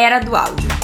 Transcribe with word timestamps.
Era 0.00 0.18
do 0.18 0.34
áudio. 0.34 0.79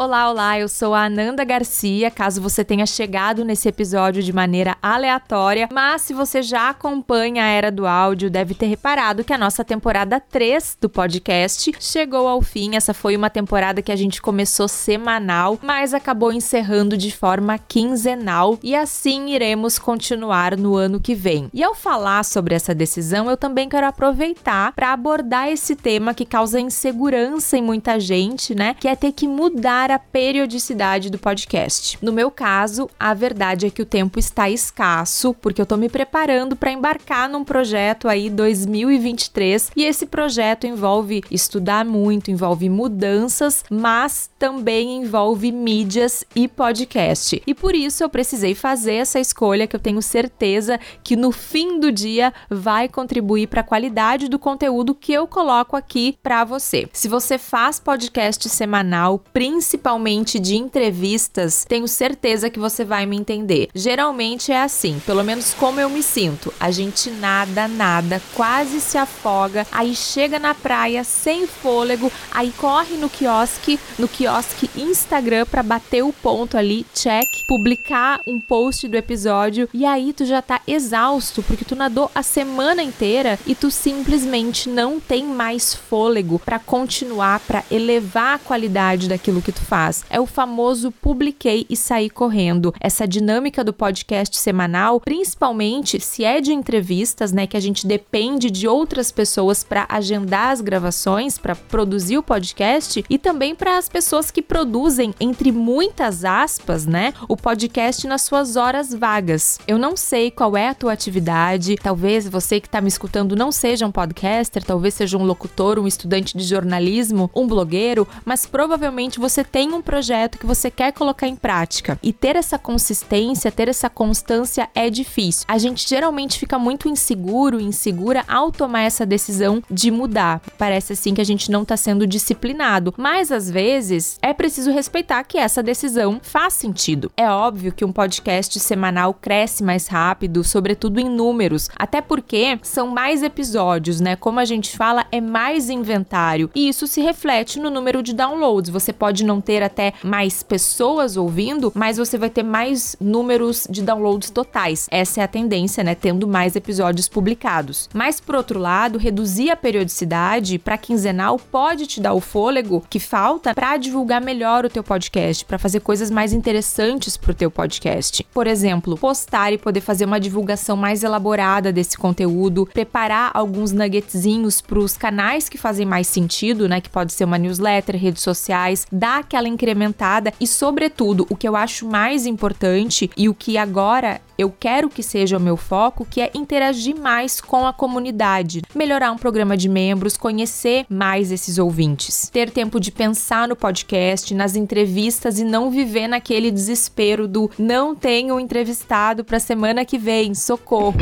Olá, 0.00 0.30
olá, 0.30 0.56
eu 0.56 0.68
sou 0.68 0.94
a 0.94 1.06
Ananda 1.06 1.42
Garcia. 1.42 2.08
Caso 2.08 2.40
você 2.40 2.64
tenha 2.64 2.86
chegado 2.86 3.44
nesse 3.44 3.68
episódio 3.68 4.22
de 4.22 4.32
maneira 4.32 4.76
aleatória, 4.80 5.68
mas 5.72 6.02
se 6.02 6.14
você 6.14 6.40
já 6.40 6.68
acompanha 6.68 7.42
a 7.42 7.48
Era 7.48 7.68
do 7.68 7.84
Áudio, 7.84 8.30
deve 8.30 8.54
ter 8.54 8.66
reparado 8.66 9.24
que 9.24 9.32
a 9.32 9.38
nossa 9.38 9.64
temporada 9.64 10.20
3 10.20 10.78
do 10.80 10.88
podcast 10.88 11.72
chegou 11.80 12.28
ao 12.28 12.40
fim. 12.40 12.76
Essa 12.76 12.94
foi 12.94 13.16
uma 13.16 13.28
temporada 13.28 13.82
que 13.82 13.90
a 13.90 13.96
gente 13.96 14.22
começou 14.22 14.68
semanal, 14.68 15.58
mas 15.60 15.92
acabou 15.92 16.32
encerrando 16.32 16.96
de 16.96 17.10
forma 17.10 17.58
quinzenal 17.58 18.56
e 18.62 18.76
assim 18.76 19.30
iremos 19.30 19.80
continuar 19.80 20.56
no 20.56 20.76
ano 20.76 21.00
que 21.00 21.12
vem. 21.16 21.50
E 21.52 21.60
ao 21.64 21.74
falar 21.74 22.24
sobre 22.24 22.54
essa 22.54 22.72
decisão, 22.72 23.28
eu 23.28 23.36
também 23.36 23.68
quero 23.68 23.88
aproveitar 23.88 24.72
para 24.74 24.92
abordar 24.92 25.48
esse 25.48 25.74
tema 25.74 26.14
que 26.14 26.24
causa 26.24 26.60
insegurança 26.60 27.58
em 27.58 27.62
muita 27.62 27.98
gente, 27.98 28.54
né? 28.54 28.76
Que 28.78 28.86
é 28.86 28.94
ter 28.94 29.10
que 29.10 29.26
mudar 29.26 29.87
a 29.90 29.98
periodicidade 29.98 31.10
do 31.10 31.18
podcast. 31.18 31.98
No 32.02 32.12
meu 32.12 32.30
caso, 32.30 32.88
a 32.98 33.14
verdade 33.14 33.66
é 33.66 33.70
que 33.70 33.82
o 33.82 33.86
tempo 33.86 34.18
está 34.18 34.50
escasso, 34.50 35.34
porque 35.34 35.60
eu 35.60 35.66
tô 35.66 35.76
me 35.76 35.88
preparando 35.88 36.54
para 36.54 36.70
embarcar 36.70 37.28
num 37.28 37.44
projeto 37.44 38.08
aí 38.08 38.28
2023 38.28 39.70
e 39.74 39.84
esse 39.84 40.06
projeto 40.06 40.66
envolve 40.66 41.22
estudar 41.30 41.84
muito, 41.84 42.30
envolve 42.30 42.68
mudanças, 42.68 43.64
mas 43.70 44.30
também 44.38 44.98
envolve 44.98 45.50
mídias 45.50 46.24
e 46.34 46.46
podcast. 46.46 47.42
E 47.46 47.54
por 47.54 47.74
isso 47.74 48.02
eu 48.02 48.10
precisei 48.10 48.54
fazer 48.54 48.94
essa 48.94 49.18
escolha 49.18 49.66
que 49.66 49.74
eu 49.74 49.80
tenho 49.80 50.02
certeza 50.02 50.78
que 51.02 51.16
no 51.16 51.32
fim 51.32 51.80
do 51.80 51.90
dia 51.90 52.32
vai 52.50 52.88
contribuir 52.88 53.46
para 53.46 53.62
a 53.62 53.64
qualidade 53.64 54.28
do 54.28 54.38
conteúdo 54.38 54.94
que 54.94 55.12
eu 55.12 55.26
coloco 55.26 55.76
aqui 55.76 56.16
para 56.22 56.44
você. 56.44 56.88
Se 56.92 57.08
você 57.08 57.38
faz 57.38 57.80
podcast 57.80 58.48
semanal, 58.48 59.18
principalmente 59.32 59.77
principalmente 59.78 60.40
de 60.40 60.56
entrevistas, 60.56 61.64
tenho 61.68 61.86
certeza 61.86 62.50
que 62.50 62.58
você 62.58 62.84
vai 62.84 63.06
me 63.06 63.16
entender. 63.16 63.68
Geralmente 63.72 64.50
é 64.50 64.60
assim, 64.60 65.00
pelo 65.06 65.22
menos 65.22 65.54
como 65.54 65.78
eu 65.78 65.88
me 65.88 66.02
sinto. 66.02 66.52
A 66.58 66.72
gente 66.72 67.10
nada, 67.10 67.68
nada, 67.68 68.20
quase 68.34 68.80
se 68.80 68.98
afoga, 68.98 69.64
aí 69.70 69.94
chega 69.94 70.40
na 70.40 70.52
praia 70.52 71.04
sem 71.04 71.46
fôlego, 71.46 72.10
aí 72.32 72.52
corre 72.56 72.96
no 72.96 73.08
quiosque, 73.08 73.78
no 73.96 74.08
quiosque 74.08 74.68
Instagram 74.76 75.46
para 75.46 75.62
bater 75.62 76.02
o 76.02 76.12
ponto 76.12 76.58
ali, 76.58 76.84
check, 76.92 77.28
publicar 77.46 78.20
um 78.26 78.40
post 78.40 78.88
do 78.88 78.96
episódio 78.96 79.68
e 79.72 79.86
aí 79.86 80.12
tu 80.12 80.24
já 80.26 80.42
tá 80.42 80.60
exausto 80.66 81.40
porque 81.44 81.64
tu 81.64 81.76
nadou 81.76 82.10
a 82.12 82.22
semana 82.24 82.82
inteira 82.82 83.38
e 83.46 83.54
tu 83.54 83.70
simplesmente 83.70 84.68
não 84.68 84.98
tem 84.98 85.24
mais 85.24 85.72
fôlego 85.72 86.40
para 86.40 86.58
continuar, 86.58 87.38
para 87.40 87.62
elevar 87.70 88.34
a 88.34 88.38
qualidade 88.38 89.08
daquilo 89.08 89.40
que 89.40 89.52
tu 89.52 89.67
faz. 89.68 90.02
É 90.08 90.18
o 90.18 90.24
famoso 90.24 90.90
publiquei 90.90 91.66
e 91.68 91.76
saí 91.76 92.08
correndo. 92.08 92.74
Essa 92.80 93.06
dinâmica 93.06 93.62
do 93.62 93.72
podcast 93.72 94.34
semanal, 94.38 94.98
principalmente 94.98 96.00
se 96.00 96.24
é 96.24 96.40
de 96.40 96.54
entrevistas, 96.54 97.32
né, 97.32 97.46
que 97.46 97.56
a 97.56 97.60
gente 97.60 97.86
depende 97.86 98.50
de 98.50 98.66
outras 98.66 99.12
pessoas 99.12 99.62
para 99.62 99.84
agendar 99.90 100.52
as 100.52 100.62
gravações, 100.62 101.36
para 101.36 101.54
produzir 101.54 102.16
o 102.16 102.22
podcast 102.22 103.04
e 103.10 103.18
também 103.18 103.54
para 103.54 103.76
as 103.76 103.90
pessoas 103.90 104.30
que 104.30 104.40
produzem 104.40 105.14
entre 105.20 105.52
muitas 105.52 106.24
aspas, 106.24 106.86
né, 106.86 107.12
o 107.28 107.36
podcast 107.36 108.06
nas 108.06 108.22
suas 108.22 108.56
horas 108.56 108.94
vagas. 108.94 109.58
Eu 109.68 109.76
não 109.76 109.98
sei 109.98 110.30
qual 110.30 110.56
é 110.56 110.68
a 110.68 110.74
tua 110.74 110.94
atividade, 110.94 111.76
talvez 111.76 112.26
você 112.26 112.58
que 112.58 112.68
está 112.68 112.80
me 112.80 112.88
escutando 112.88 113.36
não 113.36 113.52
seja 113.52 113.86
um 113.86 113.92
podcaster, 113.92 114.64
talvez 114.64 114.94
seja 114.94 115.18
um 115.18 115.24
locutor, 115.24 115.78
um 115.78 115.86
estudante 115.86 116.38
de 116.38 116.44
jornalismo, 116.44 117.30
um 117.34 117.46
blogueiro, 117.46 118.08
mas 118.24 118.46
provavelmente 118.46 119.18
você 119.18 119.44
tem 119.44 119.57
tem 119.58 119.74
um 119.74 119.82
projeto 119.82 120.38
que 120.38 120.46
você 120.46 120.70
quer 120.70 120.92
colocar 120.92 121.26
em 121.26 121.34
prática 121.34 121.98
e 122.00 122.12
ter 122.12 122.36
essa 122.36 122.56
consistência, 122.56 123.50
ter 123.50 123.68
essa 123.68 123.90
constância 123.90 124.68
é 124.72 124.88
difícil. 124.88 125.46
A 125.48 125.58
gente 125.58 125.84
geralmente 125.88 126.38
fica 126.38 126.56
muito 126.60 126.88
inseguro, 126.88 127.60
insegura 127.60 128.22
ao 128.28 128.52
tomar 128.52 128.82
essa 128.82 129.04
decisão 129.04 129.60
de 129.68 129.90
mudar. 129.90 130.40
Parece 130.56 130.92
assim 130.92 131.12
que 131.12 131.20
a 131.20 131.24
gente 131.24 131.50
não 131.50 131.62
está 131.62 131.76
sendo 131.76 132.06
disciplinado, 132.06 132.94
mas 132.96 133.32
às 133.32 133.50
vezes 133.50 134.16
é 134.22 134.32
preciso 134.32 134.70
respeitar 134.70 135.24
que 135.24 135.38
essa 135.38 135.60
decisão 135.60 136.20
faz 136.22 136.52
sentido. 136.52 137.10
É 137.16 137.28
óbvio 137.28 137.72
que 137.72 137.84
um 137.84 137.90
podcast 137.90 138.60
semanal 138.60 139.12
cresce 139.12 139.64
mais 139.64 139.88
rápido, 139.88 140.44
sobretudo 140.44 141.00
em 141.00 141.10
números, 141.10 141.68
até 141.74 142.00
porque 142.00 142.60
são 142.62 142.86
mais 142.86 143.24
episódios, 143.24 143.98
né? 143.98 144.14
Como 144.14 144.38
a 144.38 144.44
gente 144.44 144.76
fala, 144.76 145.04
é 145.10 145.20
mais 145.20 145.68
inventário 145.68 146.48
e 146.54 146.68
isso 146.68 146.86
se 146.86 147.00
reflete 147.00 147.58
no 147.58 147.70
número 147.70 148.04
de 148.04 148.14
downloads. 148.14 148.70
Você 148.70 148.92
pode 148.92 149.24
não 149.24 149.40
ter 149.48 149.62
até 149.62 149.94
mais 150.04 150.42
pessoas 150.42 151.16
ouvindo, 151.16 151.72
mas 151.74 151.96
você 151.96 152.18
vai 152.18 152.28
ter 152.28 152.42
mais 152.42 152.94
números 153.00 153.66
de 153.70 153.80
downloads 153.80 154.28
totais. 154.28 154.86
Essa 154.90 155.22
é 155.22 155.24
a 155.24 155.28
tendência, 155.28 155.82
né? 155.82 155.94
Tendo 155.94 156.28
mais 156.28 156.54
episódios 156.54 157.08
publicados. 157.08 157.88
Mas 157.94 158.20
por 158.20 158.34
outro 158.34 158.58
lado, 158.58 158.98
reduzir 158.98 159.50
a 159.50 159.56
periodicidade 159.56 160.58
para 160.58 160.76
quinzenal 160.76 161.38
pode 161.38 161.86
te 161.86 161.98
dar 161.98 162.12
o 162.12 162.20
fôlego 162.20 162.84
que 162.90 163.00
falta 163.00 163.54
para 163.54 163.78
divulgar 163.78 164.20
melhor 164.20 164.66
o 164.66 164.68
teu 164.68 164.84
podcast, 164.84 165.46
para 165.46 165.56
fazer 165.56 165.80
coisas 165.80 166.10
mais 166.10 166.34
interessantes 166.34 167.16
para 167.16 167.30
o 167.30 167.34
teu 167.34 167.50
podcast. 167.50 168.26
Por 168.34 168.46
exemplo, 168.46 168.98
postar 168.98 169.50
e 169.54 169.56
poder 169.56 169.80
fazer 169.80 170.04
uma 170.04 170.20
divulgação 170.20 170.76
mais 170.76 171.02
elaborada 171.02 171.72
desse 171.72 171.96
conteúdo, 171.96 172.68
preparar 172.70 173.30
alguns 173.32 173.72
nuggetzinhos 173.72 174.60
para 174.60 174.78
os 174.78 174.98
canais 174.98 175.48
que 175.48 175.56
fazem 175.56 175.86
mais 175.86 176.06
sentido, 176.06 176.68
né? 176.68 176.82
Que 176.82 176.90
pode 176.90 177.14
ser 177.14 177.24
uma 177.24 177.38
newsletter, 177.38 177.96
redes 177.96 178.22
sociais, 178.22 178.86
dar 178.92 179.20
aquela 179.20 179.37
incrementada. 179.46 180.32
E, 180.40 180.46
sobretudo, 180.46 181.26
o 181.28 181.36
que 181.36 181.46
eu 181.46 181.54
acho 181.54 181.86
mais 181.86 182.24
importante 182.24 183.10
e 183.16 183.28
o 183.28 183.34
que 183.34 183.58
agora 183.58 184.20
eu 184.38 184.50
quero 184.50 184.88
que 184.88 185.02
seja 185.02 185.36
o 185.36 185.40
meu 185.40 185.56
foco, 185.56 186.06
que 186.08 186.20
é 186.20 186.30
interagir 186.32 186.96
mais 186.96 187.40
com 187.40 187.66
a 187.66 187.72
comunidade, 187.72 188.62
melhorar 188.74 189.10
um 189.10 189.18
programa 189.18 189.56
de 189.56 189.68
membros, 189.68 190.16
conhecer 190.16 190.86
mais 190.88 191.32
esses 191.32 191.58
ouvintes, 191.58 192.30
ter 192.32 192.50
tempo 192.50 192.78
de 192.78 192.92
pensar 192.92 193.48
no 193.48 193.56
podcast, 193.56 194.32
nas 194.34 194.54
entrevistas 194.54 195.40
e 195.40 195.44
não 195.44 195.70
viver 195.70 196.06
naquele 196.06 196.52
desespero 196.52 197.26
do 197.26 197.50
não 197.58 197.96
tenho 197.96 198.38
entrevistado 198.38 199.24
para 199.24 199.40
semana 199.40 199.84
que 199.84 199.98
vem, 199.98 200.34
socorro. 200.34 200.98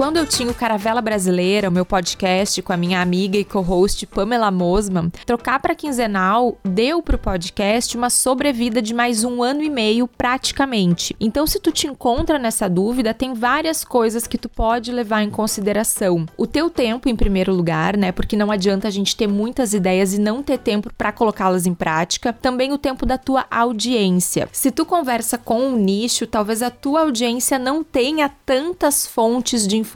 Quando 0.00 0.16
eu 0.16 0.24
tinha 0.24 0.50
o 0.50 0.54
Caravela 0.54 1.02
Brasileira, 1.02 1.68
o 1.68 1.70
meu 1.70 1.84
podcast 1.84 2.62
com 2.62 2.72
a 2.72 2.76
minha 2.78 3.02
amiga 3.02 3.36
e 3.36 3.44
co-host 3.44 4.06
Pamela 4.06 4.50
Mosman, 4.50 5.10
trocar 5.26 5.60
para 5.60 5.74
quinzenal 5.74 6.56
deu 6.64 7.02
pro 7.02 7.18
podcast 7.18 7.98
uma 7.98 8.08
sobrevida 8.08 8.80
de 8.80 8.94
mais 8.94 9.24
um 9.24 9.42
ano 9.42 9.62
e 9.62 9.68
meio 9.68 10.08
praticamente. 10.08 11.14
Então, 11.20 11.46
se 11.46 11.60
tu 11.60 11.70
te 11.70 11.86
encontra 11.86 12.38
nessa 12.38 12.66
dúvida, 12.66 13.12
tem 13.12 13.34
várias 13.34 13.84
coisas 13.84 14.26
que 14.26 14.38
tu 14.38 14.48
pode 14.48 14.90
levar 14.90 15.22
em 15.22 15.28
consideração. 15.28 16.24
O 16.34 16.46
teu 16.46 16.70
tempo 16.70 17.06
em 17.06 17.14
primeiro 17.14 17.52
lugar, 17.52 17.94
né? 17.94 18.10
Porque 18.10 18.38
não 18.38 18.50
adianta 18.50 18.88
a 18.88 18.90
gente 18.90 19.14
ter 19.14 19.26
muitas 19.26 19.74
ideias 19.74 20.14
e 20.14 20.18
não 20.18 20.42
ter 20.42 20.56
tempo 20.56 20.90
para 20.96 21.12
colocá-las 21.12 21.66
em 21.66 21.74
prática. 21.74 22.32
Também 22.32 22.72
o 22.72 22.78
tempo 22.78 23.04
da 23.04 23.18
tua 23.18 23.44
audiência. 23.50 24.48
Se 24.50 24.70
tu 24.70 24.86
conversa 24.86 25.36
com 25.36 25.60
um 25.60 25.76
nicho, 25.76 26.26
talvez 26.26 26.62
a 26.62 26.70
tua 26.70 27.02
audiência 27.02 27.58
não 27.58 27.84
tenha 27.84 28.30
tantas 28.46 29.06
fontes 29.06 29.68
de 29.68 29.76
informação 29.76 29.89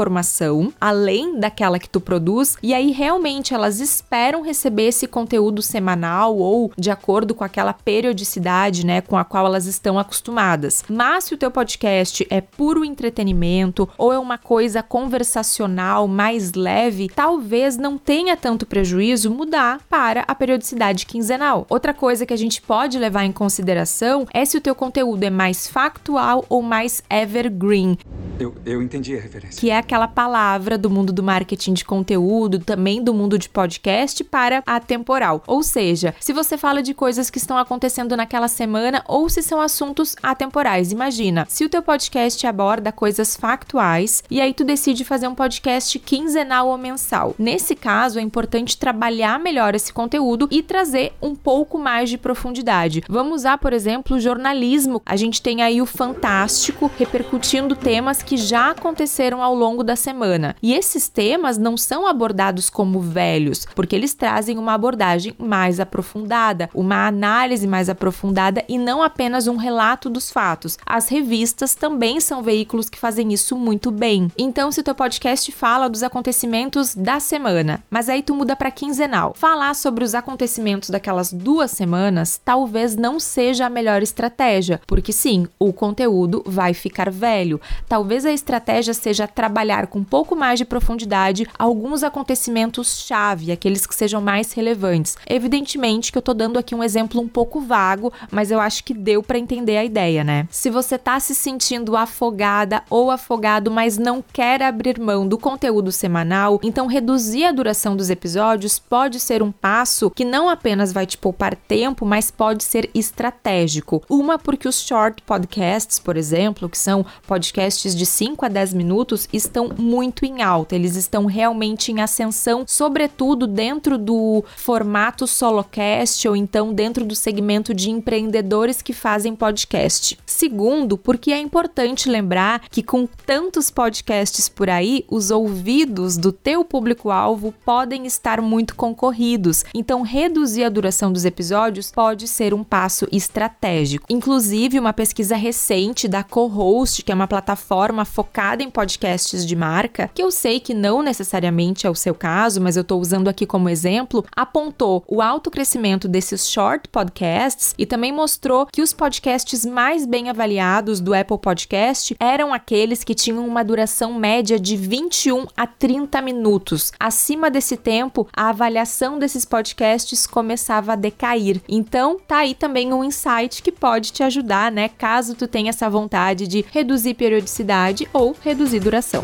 além 0.81 1.39
daquela 1.39 1.79
que 1.79 1.89
tu 1.89 2.01
produz, 2.01 2.57
e 2.63 2.75
aí 2.75 2.91
realmente 2.91 3.55
elas 3.55 3.81
esperam 3.81 4.43
receber 4.43 4.89
esse 4.89 5.07
conteúdo 5.07 5.63
semanal 5.63 6.37
ou 6.37 6.73
de 6.77 6.91
acordo 6.91 7.35
com 7.35 7.45
aquela 7.45 7.73
periodicidade, 7.73 8.85
né, 8.85 9.01
com 9.01 9.17
a 9.17 9.25
qual 9.25 9.47
elas 9.47 9.67
estão 9.67 9.99
acostumadas. 9.99 10.83
Mas 10.89 11.25
se 11.25 11.35
o 11.35 11.39
teu 11.39 11.51
podcast 11.51 12.27
é 12.31 12.41
puro 12.41 12.85
entretenimento 12.85 13.89
ou 13.97 14.13
é 14.13 14.19
uma 14.19 14.39
coisa 14.39 14.83
conversacional 14.83 16.07
mais 16.09 16.53
leve, 16.53 17.09
talvez 17.15 17.77
não 17.77 17.97
tenha 17.97 18.37
tanto 18.37 18.67
prejuízo 18.67 19.31
mudar 19.31 19.81
para 19.89 20.25
a 20.27 20.35
periodicidade 20.35 21.07
quinzenal. 21.07 21.67
Outra 21.69 21.95
coisa 21.95 22.27
que 22.27 22.35
a 22.35 22.39
gente 22.39 22.61
pode 22.61 22.99
levar 22.99 23.25
em 23.25 23.33
consideração 23.33 24.27
é 24.33 24.45
se 24.45 24.57
o 24.57 24.61
teu 24.61 24.75
conteúdo 24.75 25.23
é 25.23 25.31
mais 25.31 25.69
factual 25.69 26.45
ou 26.49 26.63
mais 26.63 27.03
evergreen. 27.11 27.99
Eu, 28.39 28.55
eu 28.67 28.83
entendi 28.83 29.17
a 29.17 29.21
referência. 29.21 29.61
Que 29.61 29.71
é 29.71 29.77
aquela 29.85 30.09
palavra 30.09 30.79
do 30.79 30.89
mundo 30.89 31.13
do 31.13 31.23
marketing 31.23 31.75
de 31.75 31.85
conteúdo, 31.85 32.59
também 32.59 33.03
do 33.03 33.13
mundo 33.13 33.39
de 33.39 33.49
podcast, 33.49 34.25
para 34.25 34.63
atemporal. 34.67 35.43
Ou 35.47 35.63
seja, 35.63 36.15
se 36.19 36.33
você 36.33 36.57
fala 36.57 36.83
de 36.83 36.95
coisas 36.95 37.29
que 37.29 37.39
estão 37.39 37.59
acontecendo 37.59 38.17
naquela 38.17 38.49
semana 38.49 39.05
ou 39.07 39.29
se 39.29 39.43
são 39.43 39.61
assuntos 39.61 40.17
atemporais. 40.23 40.91
Imagina, 40.91 41.47
se 41.49 41.65
o 41.65 41.69
teu 41.69 41.83
podcast 41.83 42.47
aborda 42.47 42.91
coisas 42.91 43.37
factuais 43.37 44.23
e 44.31 44.41
aí 44.41 44.55
tu 44.55 44.65
decide 44.65 45.05
fazer 45.05 45.29
um 45.29 45.35
podcast 45.35 45.99
quinzenal 45.99 46.69
ou 46.69 46.79
mensal. 46.79 47.35
Nesse 47.39 47.77
caso, 47.77 48.19
é 48.19 48.23
importante 48.23 48.79
trabalhar 48.79 49.39
melhor 49.39 49.75
esse 49.75 49.93
conteúdo 49.93 50.49
e 50.51 50.63
trazer 50.63 51.13
um 51.21 51.35
pouco 51.35 51.79
mais 51.79 52.09
de 52.09 52.17
profundidade. 52.17 53.03
Vamos 53.07 53.41
usar, 53.41 53.59
por 53.59 53.73
exemplo, 53.75 54.17
o 54.17 54.21
jornalismo. 54.21 55.03
A 55.05 55.17
gente 55.17 55.43
tem 55.43 55.61
aí 55.61 55.83
o 55.83 55.87
Fantástico 55.87 56.91
repercutindo 56.99 57.77
temas 57.77 58.23
que 58.23 58.39
já 58.39 58.71
aconteceram 58.71 59.43
ao 59.43 59.55
longo 59.55 59.74
da 59.83 59.97
semana. 59.97 60.55
E 60.63 60.75
esses 60.75 61.09
temas 61.09 61.59
não 61.59 61.77
são 61.77 62.07
abordados 62.07 62.71
como 62.71 63.01
velhos, 63.01 63.67
porque 63.75 63.97
eles 63.97 64.15
trazem 64.15 64.59
uma 64.59 64.75
abordagem 64.75 65.35
mais 65.39 65.81
aprofundada, 65.81 66.71
uma 66.75 67.07
análise 67.07 67.67
mais 67.67 67.89
aprofundada 67.89 68.63
e 68.69 68.79
não 68.79 69.03
apenas 69.03 69.47
um 69.47 69.57
relato 69.57 70.09
dos 70.11 70.31
fatos. 70.31 70.79
As 70.85 71.09
revistas 71.09 71.75
também 71.75 72.21
são 72.21 72.43
veículos 72.43 72.89
que 72.89 72.99
fazem 72.99 73.33
isso 73.33 73.57
muito 73.57 73.91
bem. 73.91 74.31
Então, 74.37 74.71
se 74.71 74.83
teu 74.83 74.95
podcast 74.95 75.51
fala 75.51 75.89
dos 75.89 76.03
acontecimentos 76.03 76.95
da 76.95 77.19
semana, 77.19 77.83
mas 77.91 78.09
aí 78.09 78.23
tu 78.23 78.35
muda 78.35 78.55
para 78.55 78.71
quinzenal, 78.71 79.35
falar 79.35 79.75
sobre 79.75 80.05
os 80.05 80.15
acontecimentos 80.15 80.91
daquelas 80.91 81.33
duas 81.33 81.71
semanas 81.71 82.41
talvez 82.45 82.97
não 82.97 83.19
seja 83.19 83.67
a 83.67 83.71
melhor 83.71 84.03
estratégia, 84.03 84.81
porque 84.87 85.13
sim, 85.13 85.47
o 85.59 85.73
conteúdo 85.73 86.43
vai 86.47 86.75
ficar 86.75 87.11
velho. 87.11 87.61
Talvez 87.89 88.27
a 88.27 88.33
estratégia 88.33 88.93
seja 88.93 89.27
trabalhar 89.27 89.64
com 89.87 90.01
um 90.01 90.05
pouco 90.05 90.37
mais 90.37 90.59
de 90.59 90.65
profundidade 90.65 91.49
alguns 91.59 92.03
acontecimentos-chave, 92.03 93.51
aqueles 93.51 93.87
que 93.87 93.95
sejam 93.95 94.21
mais 94.21 94.53
relevantes. 94.53 95.17
Evidentemente 95.27 96.13
que 96.13 96.19
eu 96.19 96.23
tô 96.23 96.35
dando 96.35 96.59
aqui 96.59 96.75
um 96.75 96.85
exemplo 96.85 97.21
um 97.21 97.29
pouco 97.29 97.61
vago, 97.61 98.13
mas 98.31 98.51
eu 98.51 98.61
acho 98.61 98.85
que 98.85 98.93
deu 98.93 99.23
para 99.23 99.39
entender 99.39 99.79
a 99.79 99.85
ideia, 99.85 100.23
né? 100.23 100.47
Se 100.51 100.69
você 100.69 100.99
tá 100.99 101.19
se 101.19 101.35
sentindo 101.35 101.97
afogada 101.97 102.83
ou 102.91 103.11
afogado, 103.11 103.71
mas 103.71 103.97
não 103.97 104.23
quer 104.23 104.63
abrir 104.63 105.01
mão 105.01 105.27
do 105.27 105.39
conteúdo 105.39 105.91
semanal, 105.91 106.61
então 106.63 106.87
reduzir 106.87 107.45
a 107.45 107.53
duração 107.53 107.97
dos 107.97 108.11
episódios 108.11 108.79
pode 108.79 109.19
ser 109.19 109.43
um 109.43 109.51
passo 109.51 110.11
que 110.11 110.25
não 110.25 110.49
apenas 110.49 110.93
vai 110.93 111.07
te 111.07 111.17
poupar 111.17 111.57
tempo, 111.57 112.05
mas 112.05 112.31
pode 112.31 112.63
ser 112.63 112.91
estratégico. 112.95 114.03
Uma 114.11 114.39
porque 114.39 114.69
os 114.69 114.83
short 114.83 115.23
podcasts, 115.23 115.99
por 115.99 116.17
exemplo, 116.17 116.69
que 116.69 116.77
são 116.77 117.05
podcasts 117.27 117.95
de 117.95 118.05
5 118.05 118.45
a 118.45 118.49
10 118.49 118.75
minutos 118.75 119.29
estão 119.45 119.71
muito 119.77 120.25
em 120.25 120.43
alta, 120.43 120.75
eles 120.75 120.97
estão 120.97 121.27
realmente 121.27 121.91
em 121.93 122.01
ascensão, 122.01 122.65
sobretudo 122.67 123.47
dentro 123.47 123.97
do 123.97 124.45
formato 124.57 125.27
solocast 125.27 126.27
ou 126.29 126.37
então 126.37 126.73
dentro 126.73 127.05
do 127.05 127.15
segmento 127.15 127.73
de 127.75 127.91
empreendedores 127.91 128.83
que 128.83 128.93
fazem 128.93 129.35
podcast. 129.35 130.19
Segundo, 130.27 130.97
porque 130.97 131.33
é 131.33 131.39
importante 131.39 132.09
lembrar 132.09 132.63
que 132.71 132.83
com 132.83 133.07
tantos 133.07 133.71
podcasts 133.71 134.49
por 134.49 134.69
aí, 134.69 135.05
os 135.09 135.31
ouvidos 135.31 136.17
do 136.17 136.33
teu 136.33 136.65
público-alvo 136.65 137.55
podem 137.65 138.07
estar 138.07 138.41
muito 138.41 138.75
concorridos. 138.75 139.65
Então, 139.75 140.03
reduzir 140.03 140.65
a 140.65 140.69
duração 140.69 141.13
dos 141.13 141.25
episódios 141.25 141.91
pode 141.91 142.29
ser 142.29 142.53
um 142.55 142.63
passo 142.63 143.07
estratégico. 143.11 144.07
Inclusive, 144.09 144.79
uma 144.79 144.93
pesquisa 144.93 145.37
recente 145.37 146.07
da 146.07 146.23
Co-Host, 146.23 147.03
que 147.03 147.11
é 147.11 147.15
uma 147.15 147.27
plataforma 147.27 148.05
focada 148.05 148.63
em 148.63 148.71
podcasts 148.71 149.34
de 149.43 149.57
marca, 149.57 150.11
que 150.15 150.23
eu 150.23 150.31
sei 150.31 150.61
que 150.61 150.75
não 150.75 151.03
necessariamente 151.03 151.87
é 151.87 151.91
o 151.91 151.95
seu 151.95 152.15
caso, 152.15 152.61
mas 152.61 152.77
eu 152.77 152.83
estou 152.83 153.01
usando 153.01 153.29
aqui 153.29 153.47
como 153.47 153.71
exemplo, 153.71 154.23
apontou 154.37 155.03
o 155.09 155.23
alto 155.23 155.51
crescimento 155.51 156.07
desses 156.07 156.51
short 156.51 156.89
podcasts 156.91 157.75
e 157.79 157.87
também 157.87 158.13
mostrou 158.13 158.67
que 158.67 158.83
os 158.83 158.93
podcasts 158.93 159.65
mais 159.65 160.05
bem 160.05 160.29
avaliados 160.29 161.01
do 161.01 161.15
Apple 161.15 161.39
Podcast 161.39 162.15
eram 162.21 162.53
aqueles 162.53 163.03
que 163.03 163.15
tinham 163.15 163.47
uma 163.47 163.65
duração 163.65 164.13
média 164.13 164.59
de 164.61 164.77
21 164.77 165.47
a 165.57 165.67
30 165.67 166.21
minutos. 166.21 166.93
Acima 167.01 167.51
desse 167.51 167.77
tempo, 167.77 168.29
a 168.37 168.51
avaliação 168.51 169.19
desses 169.19 169.45
podcasts 169.45 170.27
começava 170.27 170.93
a 170.93 170.97
decair. 170.97 171.63
Então, 171.69 172.19
tá 172.19 172.39
aí 172.39 172.55
também 172.55 172.93
um 172.93 173.03
insight 173.03 173.63
que 173.63 173.73
pode 173.73 174.13
te 174.13 174.23
ajudar, 174.23 174.71
né, 174.71 174.89
caso 174.89 175.35
tu 175.35 175.47
tenha 175.47 175.71
essa 175.71 175.89
vontade 175.89 176.47
de 176.47 176.65
reduzir 176.71 177.15
periodicidade 177.15 178.09
ou 178.13 178.37
reduzir 178.43 178.81
duração. 178.81 179.24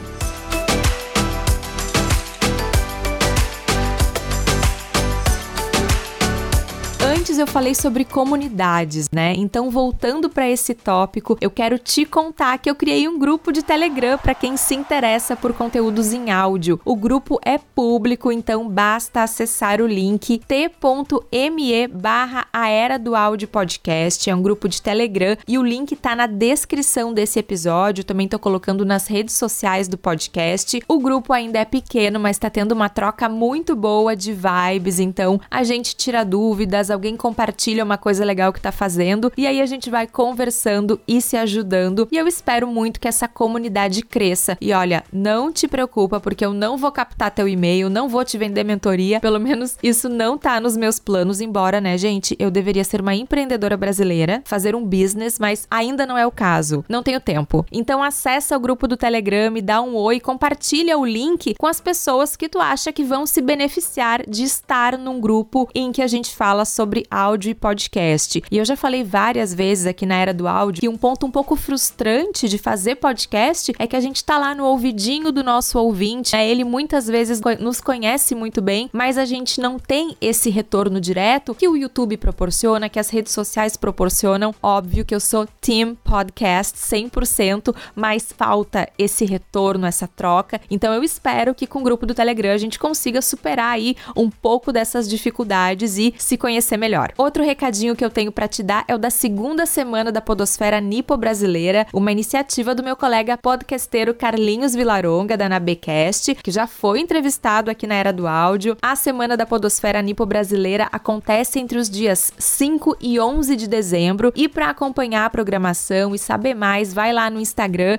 Eu 7.41 7.47
falei 7.47 7.75
sobre 7.75 8.05
comunidades, 8.05 9.09
né? 9.11 9.33
Então, 9.37 9.71
voltando 9.71 10.29
para 10.29 10.49
esse 10.49 10.75
tópico, 10.75 11.39
eu 11.41 11.51
quero 11.51 11.79
te 11.79 12.05
contar 12.05 12.59
que 12.59 12.69
eu 12.69 12.75
criei 12.75 13.09
um 13.09 13.19
grupo 13.19 13.51
de 13.51 13.63
Telegram 13.63 14.19
para 14.19 14.35
quem 14.35 14.57
se 14.57 14.75
interessa 14.75 15.35
por 15.35 15.53
conteúdos 15.55 16.13
em 16.13 16.31
áudio. 16.31 16.81
O 16.85 16.95
grupo 16.95 17.39
é 17.45 17.57
público, 17.59 18.31
então 18.31 18.69
basta 18.69 19.23
acessar 19.23 19.81
o 19.81 19.87
link 19.87 20.39
t.me 20.47 21.89
barra 21.89 22.47
a 22.53 22.69
era 22.69 22.99
do 22.99 23.15
áudio 23.17 23.49
podcast. 23.49 24.29
É 24.29 24.35
um 24.35 24.43
grupo 24.43 24.69
de 24.69 24.83
Telegram 24.83 25.37
e 25.49 25.59
o 25.59 25.63
link 25.63 25.97
tá 25.97 26.15
na 26.15 26.27
descrição 26.27 27.13
desse 27.13 27.39
episódio. 27.39 28.05
Também 28.05 28.29
tô 28.29 28.39
colocando 28.39 28.85
nas 28.85 29.07
redes 29.07 29.35
sociais 29.35 29.89
do 29.89 29.97
podcast. 29.97 30.83
O 30.87 30.99
grupo 30.99 31.33
ainda 31.33 31.59
é 31.59 31.65
pequeno, 31.65 32.21
mas 32.21 32.39
tá 32.39 32.51
tendo 32.51 32.73
uma 32.73 32.89
troca 32.89 33.29
muito 33.29 33.75
boa 33.75 34.15
de 34.15 34.33
vibes. 34.33 34.99
Então, 34.99 35.41
a 35.51 35.63
gente 35.63 35.97
tira 35.97 36.25
dúvidas, 36.25 36.91
alguém 36.91 37.17
compartilha 37.31 37.85
uma 37.85 37.97
coisa 37.97 38.25
legal 38.25 38.53
que 38.53 38.61
tá 38.61 38.73
fazendo 38.73 39.33
e 39.37 39.47
aí 39.47 39.61
a 39.61 39.67
gente 39.67 39.89
vai 39.89 40.05
conversando 40.05 41.01
e 41.07 41.21
se 41.21 41.37
ajudando. 41.37 42.09
E 42.11 42.17
eu 42.17 42.27
espero 42.27 42.67
muito 42.67 42.99
que 42.99 43.07
essa 43.07 43.29
comunidade 43.29 44.03
cresça. 44.03 44.59
E 44.61 44.73
olha, 44.73 45.05
não 45.13 45.53
te 45.53 45.69
preocupa 45.69 46.19
porque 46.19 46.45
eu 46.45 46.53
não 46.53 46.77
vou 46.77 46.91
captar 46.91 47.31
teu 47.31 47.47
e-mail, 47.47 47.89
não 47.89 48.09
vou 48.09 48.25
te 48.25 48.37
vender 48.37 48.65
mentoria, 48.65 49.21
pelo 49.21 49.39
menos 49.39 49.79
isso 49.81 50.09
não 50.09 50.37
tá 50.37 50.59
nos 50.59 50.77
meus 50.77 50.99
planos, 50.99 51.41
embora, 51.41 51.81
né, 51.81 51.97
gente, 51.97 52.35
eu 52.37 52.51
deveria 52.51 52.83
ser 52.83 53.01
uma 53.01 53.15
empreendedora 53.15 53.77
brasileira, 53.77 54.43
fazer 54.45 54.75
um 54.75 54.85
business, 54.85 55.39
mas 55.39 55.69
ainda 55.71 56.05
não 56.05 56.19
é 56.19 56.27
o 56.27 56.33
caso. 56.33 56.85
Não 56.89 57.01
tenho 57.01 57.21
tempo. 57.21 57.65
Então 57.71 58.03
acessa 58.03 58.57
o 58.57 58.61
grupo 58.61 58.89
do 58.89 58.97
Telegram, 58.97 59.55
dá 59.63 59.81
um 59.81 59.95
oi, 59.95 60.19
compartilha 60.19 60.99
o 60.99 61.07
link 61.07 61.55
com 61.55 61.69
as 61.69 61.81
pessoas 61.81 62.35
que 62.35 62.49
tu 62.49 62.59
acha 62.59 62.93
que 62.93 63.05
vão 63.05 63.25
se 63.25 63.41
beneficiar 63.41 64.25
de 64.27 64.43
estar 64.43 64.99
num 64.99 65.21
grupo 65.21 65.69
em 65.73 65.93
que 65.93 66.03
a 66.03 66.09
gente 66.09 66.35
fala 66.35 66.65
sobre 66.65 67.07
áudio 67.21 67.51
e 67.51 67.55
podcast. 67.55 68.43
E 68.51 68.57
eu 68.57 68.65
já 68.65 68.77
falei 68.77 69.05
várias 69.05 69.53
vezes 69.53 69.87
aqui 69.87 70.07
na 70.07 70.17
Era 70.17 70.33
do 70.33 70.49
Áudio 70.49 70.81
que 70.81 70.89
um 70.89 70.97
ponto 70.97 71.27
um 71.27 71.31
pouco 71.31 71.55
frustrante 71.55 72.49
de 72.49 72.57
fazer 72.57 72.97
podcast 72.97 73.73
é 73.79 73.87
que 73.87 73.97
a 73.97 74.01
gente 74.01 74.25
tá 74.25 74.39
lá 74.39 74.55
no 74.55 74.65
ouvidinho 74.65 75.31
do 75.31 75.45
nosso 75.45 75.79
ouvinte, 75.79 76.35
né? 76.35 76.49
Ele 76.49 76.65
muitas 76.65 77.07
vezes 77.07 77.41
nos 77.59 77.81
conhece 77.81 78.35
muito 78.35 78.63
bem, 78.63 78.89
mas 78.93 79.19
a 79.19 79.25
gente 79.25 79.61
não 79.61 79.79
tem 79.79 80.17
esse 80.21 80.51
retorno 80.51 81.01
direto 81.01 81.55
que 81.55 81.69
o 81.69 81.77
YouTube 81.77 82.17
proporciona, 82.17 82.89
que 82.89 82.99
as 82.99 83.11
redes 83.11 83.33
sociais 83.33 83.77
proporcionam. 83.77 84.55
Óbvio 84.63 85.05
que 85.05 85.15
eu 85.15 85.21
sou 85.21 85.47
Team 85.61 85.95
Podcast 85.95 86.79
100%, 86.79 87.75
mas 87.95 88.33
falta 88.37 88.89
esse 88.99 89.25
retorno, 89.25 89.87
essa 89.87 90.09
troca. 90.09 90.61
Então 90.71 90.93
eu 90.95 91.05
espero 91.05 91.55
que 91.55 91.67
com 91.67 91.81
o 91.81 91.85
grupo 91.85 92.07
do 92.07 92.15
Telegram 92.15 92.53
a 92.53 92.59
gente 92.59 92.79
consiga 92.79 93.21
superar 93.21 93.73
aí 93.73 93.97
um 94.17 94.31
pouco 94.31 94.73
dessas 94.73 95.09
dificuldades 95.09 95.99
e 95.99 96.15
se 96.17 96.37
conhecer 96.37 96.77
melhor. 96.77 97.00
Outro 97.17 97.43
recadinho 97.45 97.97
que 97.97 98.05
eu 98.05 98.11
tenho 98.11 98.31
para 98.31 98.49
te 98.49 98.63
dar 98.63 98.85
é 98.87 98.95
o 98.95 98.99
da 98.99 99.11
segunda 99.11 99.65
semana 99.65 100.13
da 100.13 100.21
Podosfera 100.21 100.81
Nipo 100.81 101.17
Brasileira, 101.17 101.87
uma 101.93 102.13
iniciativa 102.13 102.75
do 102.75 102.83
meu 102.83 102.97
colega 102.97 103.39
podcasteiro 103.39 104.13
Carlinhos 104.13 104.75
Vilaronga 104.75 105.37
da 105.37 105.49
Nabecast, 105.49 106.35
que 106.37 106.51
já 106.51 106.67
foi 106.67 107.01
entrevistado 107.01 107.71
aqui 107.71 107.87
na 107.87 107.95
Era 107.95 108.13
do 108.13 108.27
Áudio. 108.27 108.77
A 108.83 108.95
semana 108.97 109.37
da 109.37 109.47
Podosfera 109.47 110.03
Nipo 110.03 110.27
Brasileira 110.27 110.89
acontece 110.93 111.59
entre 111.59 111.79
os 111.79 111.89
dias 111.89 112.33
5 112.39 112.97
e 113.01 113.19
11 113.19 113.57
de 113.57 113.67
dezembro 113.67 114.33
e 114.37 114.49
para 114.49 114.71
acompanhar 114.71 115.25
a 115.25 115.31
programação 115.31 116.15
e 116.15 116.19
saber 116.19 116.55
mais, 116.55 116.93
vai 116.93 117.13
lá 117.13 117.31
no 117.31 117.41
Instagram 117.41 117.99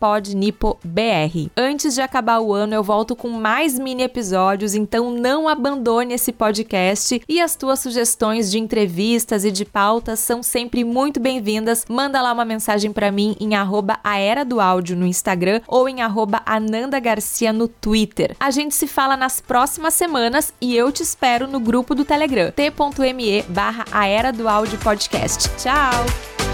@podnipobr. 0.00 1.50
Antes 1.56 1.94
de 1.94 2.00
acabar 2.00 2.40
o 2.40 2.52
ano, 2.52 2.74
eu 2.74 2.82
volto 2.82 3.14
com 3.14 3.28
mais 3.28 3.78
mini 3.78 4.02
episódios, 4.02 4.74
então 4.74 5.10
não 5.10 5.48
abandone 5.48 6.14
esse 6.14 6.32
podcast 6.32 7.20
e 7.28 7.40
as 7.40 7.56
tuas 7.56 7.80
sugestões 7.80 8.13
de 8.50 8.58
entrevistas 8.58 9.44
e 9.44 9.50
de 9.50 9.64
pautas 9.64 10.20
são 10.20 10.42
sempre 10.42 10.84
muito 10.84 11.18
bem-vindas. 11.20 11.84
Manda 11.88 12.22
lá 12.22 12.32
uma 12.32 12.44
mensagem 12.44 12.92
para 12.92 13.10
mim 13.10 13.36
em 13.40 13.54
arroba 13.54 13.98
a 14.04 14.18
era 14.18 14.44
do 14.44 14.60
áudio 14.60 14.96
no 14.96 15.06
Instagram 15.06 15.60
ou 15.66 15.88
em 15.88 16.00
arroba 16.00 16.42
Ananda 16.46 16.98
Garcia 17.00 17.52
no 17.52 17.68
Twitter. 17.68 18.36
A 18.38 18.50
gente 18.50 18.74
se 18.74 18.86
fala 18.86 19.16
nas 19.16 19.40
próximas 19.40 19.94
semanas 19.94 20.54
e 20.60 20.76
eu 20.76 20.90
te 20.92 21.02
espero 21.02 21.46
no 21.46 21.60
grupo 21.60 21.94
do 21.94 22.04
Telegram 22.04 22.50
t.me 22.50 23.42
barra 23.48 23.84
a 23.90 24.06
era 24.06 24.32
do 24.32 24.48
áudio 24.48 24.78
podcast. 24.78 25.50
Tchau! 25.56 26.53